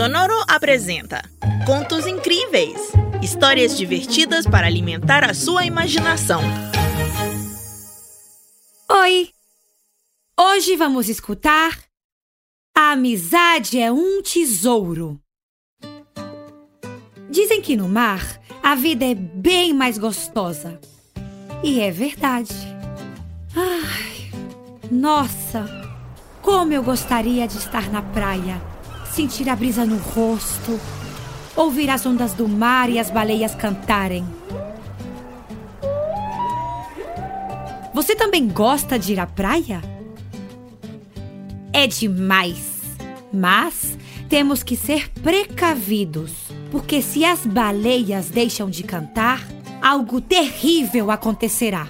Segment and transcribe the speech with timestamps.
[0.00, 1.20] Sonoro apresenta
[1.66, 2.90] Contos Incríveis
[3.22, 6.40] histórias divertidas para alimentar a sua imaginação.
[8.90, 9.28] Oi!
[10.40, 11.78] Hoje vamos escutar
[12.74, 15.20] A amizade é um tesouro.
[17.28, 20.80] Dizem que no mar a vida é bem mais gostosa.
[21.62, 22.54] E é verdade.
[23.54, 24.30] Ai,
[24.90, 25.66] nossa,
[26.40, 28.62] como eu gostaria de estar na praia,
[29.12, 30.78] sentir a brisa no rosto,
[31.56, 34.24] ouvir as ondas do mar e as baleias cantarem.
[37.92, 39.82] Você também gosta de ir à praia?
[41.72, 42.80] É demais!
[43.32, 43.96] Mas
[44.28, 46.32] temos que ser precavidos,
[46.70, 49.46] porque se as baleias deixam de cantar,
[49.82, 51.88] algo terrível acontecerá.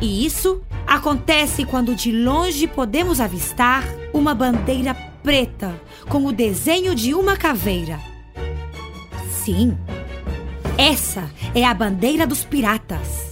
[0.00, 4.94] E isso acontece quando de longe podemos avistar uma bandeira
[5.28, 8.00] preta com o desenho de uma caveira.
[9.30, 9.76] Sim,
[10.78, 13.30] essa é a bandeira dos piratas.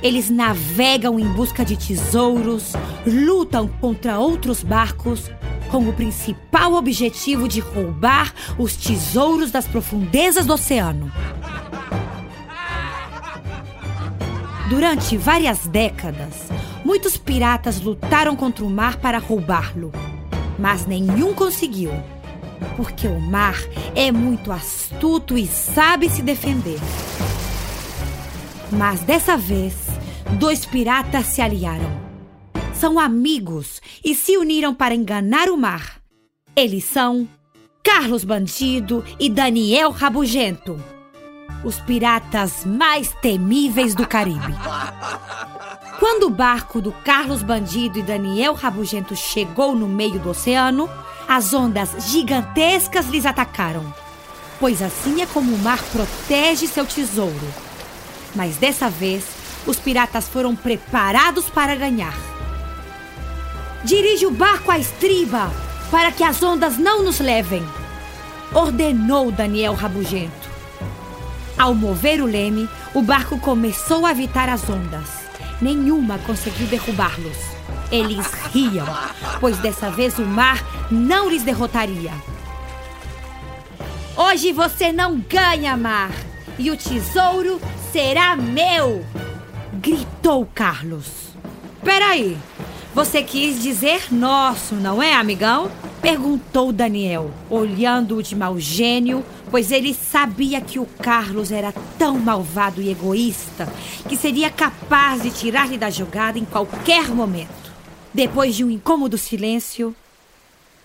[0.00, 5.28] Eles navegam em busca de tesouros, lutam contra outros barcos,
[5.68, 11.10] com o principal objetivo de roubar os tesouros das profundezas do oceano.
[14.70, 16.46] Durante várias décadas,
[16.84, 19.90] muitos piratas lutaram contra o mar para roubá-lo
[20.58, 21.90] mas nenhum conseguiu.
[22.76, 23.56] Porque o mar
[23.94, 26.78] é muito astuto e sabe se defender.
[28.70, 29.74] Mas dessa vez,
[30.38, 32.06] dois piratas se aliaram.
[32.74, 36.00] São amigos e se uniram para enganar o mar.
[36.54, 37.28] Eles são
[37.82, 40.76] Carlos Bandido e Daniel Rabugento,
[41.64, 44.52] os piratas mais temíveis do Caribe.
[45.98, 50.90] Quando o barco do Carlos Bandido e Daniel Rabugento chegou no meio do oceano,
[51.26, 53.94] as ondas gigantescas lhes atacaram.
[54.60, 57.48] Pois assim é como o mar protege seu tesouro.
[58.34, 59.24] Mas dessa vez,
[59.66, 62.16] os piratas foram preparados para ganhar.
[63.82, 65.50] Dirige o barco à estriba
[65.90, 67.64] para que as ondas não nos levem,
[68.52, 70.46] ordenou Daniel Rabugento.
[71.56, 75.25] Ao mover o leme, o barco começou a evitar as ondas
[75.60, 77.36] nenhuma conseguiu derrubá-los.
[77.90, 78.86] Eles riam,
[79.40, 82.12] pois dessa vez o mar não lhes derrotaria.
[84.16, 86.10] Hoje você não ganha, mar,
[86.58, 87.60] e o tesouro
[87.92, 89.04] será meu!
[89.76, 91.06] gritou Carlos.
[91.84, 92.36] Peraí,
[92.94, 95.70] você quis dizer nosso, não é, amigão?
[96.06, 102.80] Perguntou Daniel, olhando-o de mau gênio pois ele sabia que o Carlos era tão malvado
[102.80, 103.66] e egoísta
[104.08, 107.72] que seria capaz de tirar-lhe da jogada em qualquer momento.
[108.14, 109.96] Depois de um incômodo silêncio,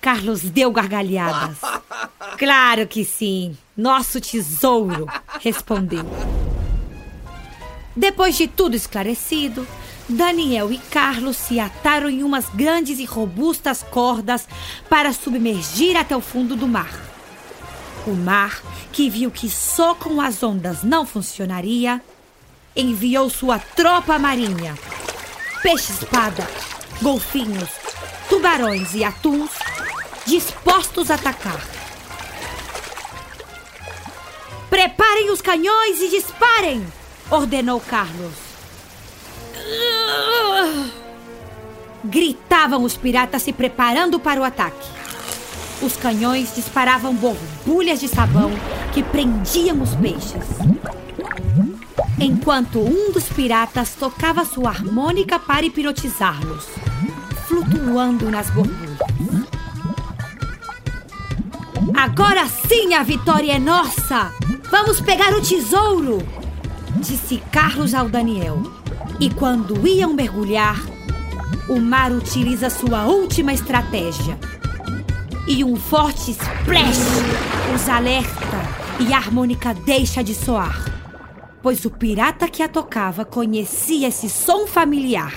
[0.01, 1.57] Carlos deu gargalhadas.
[2.37, 5.05] Claro que sim, nosso tesouro,
[5.41, 6.03] respondeu.
[7.95, 9.67] Depois de tudo esclarecido,
[10.11, 14.47] Daniel e Carlos se ataram em umas grandes e robustas cordas
[14.89, 16.93] para submergir até o fundo do mar.
[18.05, 18.61] O mar,
[18.91, 22.01] que viu que só com as ondas não funcionaria,
[22.75, 24.77] enviou sua tropa marinha.
[25.61, 26.47] Peixe-espada,
[27.01, 27.69] golfinhos,
[28.27, 29.51] tubarões e atuns
[30.25, 31.61] dispostos a atacar.
[34.69, 36.85] Preparem os canhões e disparem!
[37.29, 38.50] ordenou Carlos.
[42.03, 44.87] Gritavam os piratas se preparando para o ataque.
[45.81, 48.51] Os canhões disparavam borbulhas de sabão
[48.93, 50.45] que prendiam os peixes.
[52.19, 56.67] Enquanto um dos piratas tocava sua harmônica para hipnotizá-los,
[57.47, 58.99] flutuando nas borbulhas.
[61.95, 64.31] Agora sim a vitória é nossa!
[64.69, 66.19] Vamos pegar o tesouro!
[66.97, 68.80] Disse Carlos ao Daniel.
[69.21, 70.83] E quando iam mergulhar,
[71.69, 74.35] o mar utiliza sua última estratégia
[75.47, 76.97] e um forte splash
[77.75, 78.57] os alerta
[78.99, 80.83] e a harmônica deixa de soar,
[81.61, 85.35] pois o pirata que a tocava conhecia esse som familiar.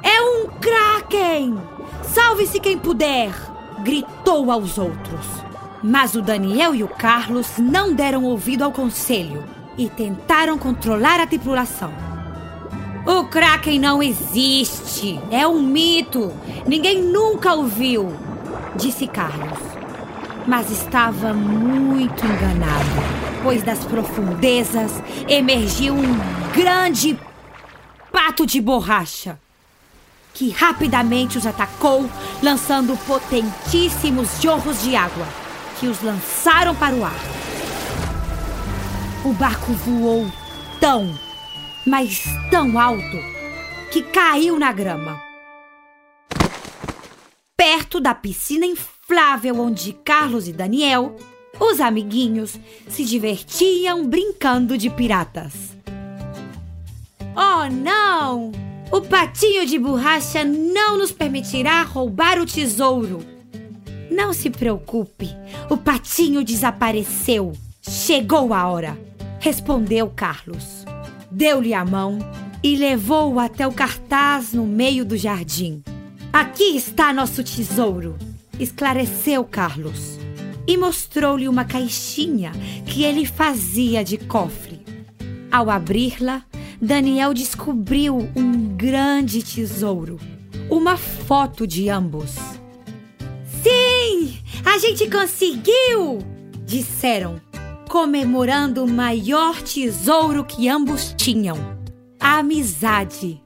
[0.00, 1.58] É um Kraken!
[2.04, 3.32] Salve-se quem puder!
[3.82, 5.26] gritou aos outros.
[5.82, 9.44] Mas o Daniel e o Carlos não deram ouvido ao conselho
[9.76, 12.07] e tentaram controlar a tripulação.
[13.08, 15.18] O Kraken não existe!
[15.30, 16.30] É um mito!
[16.66, 18.14] Ninguém nunca ouviu!
[18.76, 19.58] disse Carlos.
[20.46, 22.84] Mas estava muito enganado,
[23.42, 24.92] pois das profundezas
[25.26, 26.18] emergiu um
[26.52, 27.18] grande
[28.12, 29.40] pato de borracha
[30.34, 32.10] que rapidamente os atacou,
[32.42, 35.26] lançando potentíssimos jorros de água,
[35.80, 37.20] que os lançaram para o ar.
[39.24, 40.30] O barco voou
[40.78, 41.18] tão,
[41.88, 43.16] mas tão alto,
[43.90, 45.18] que caiu na grama.
[47.56, 51.16] Perto da piscina inflável onde Carlos e Daniel,
[51.58, 52.58] os amiguinhos,
[52.88, 55.76] se divertiam brincando de piratas.
[57.34, 58.52] Oh, não!
[58.92, 63.24] O patinho de borracha não nos permitirá roubar o tesouro.
[64.10, 65.28] Não se preocupe,
[65.70, 67.52] o patinho desapareceu.
[67.80, 68.98] Chegou a hora,
[69.40, 70.77] respondeu Carlos.
[71.30, 72.18] Deu-lhe a mão
[72.62, 75.82] e levou-o até o cartaz no meio do jardim.
[76.32, 78.16] Aqui está nosso tesouro,
[78.58, 80.18] esclareceu Carlos.
[80.66, 82.52] E mostrou-lhe uma caixinha
[82.84, 84.80] que ele fazia de cofre.
[85.50, 86.42] Ao abri-la,
[86.80, 90.20] Daniel descobriu um grande tesouro.
[90.70, 92.34] Uma foto de ambos.
[93.62, 94.38] Sim!
[94.64, 96.18] A gente conseguiu!
[96.66, 97.40] Disseram,
[97.88, 101.56] comemorando o maior tesouro que ambos tinham:
[102.20, 103.42] a amizade.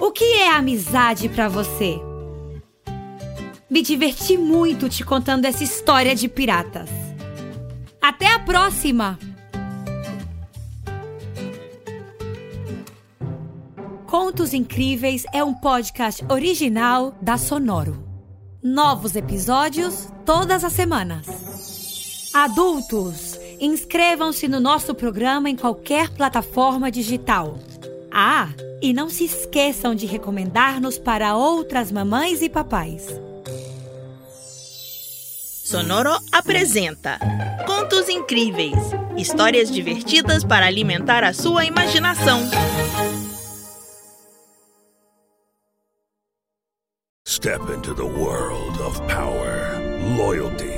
[0.00, 2.00] O que é amizade para você?
[3.70, 6.88] Me diverti muito te contando essa história de piratas.
[8.00, 9.18] Até a próxima!
[14.06, 18.02] Contos Incríveis é um podcast original da Sonoro.
[18.62, 21.47] Novos episódios todas as semanas.
[22.44, 27.58] Adultos, inscrevam-se no nosso programa em qualquer plataforma digital.
[28.10, 28.48] Ah,
[28.80, 33.06] e não se esqueçam de recomendar-nos para outras mamães e papais.
[35.64, 37.18] Sonoro apresenta
[37.66, 38.78] Contos Incríveis
[39.16, 42.48] histórias divertidas para alimentar a sua imaginação.
[47.26, 49.80] Step into the world of power,
[50.16, 50.77] loyalty,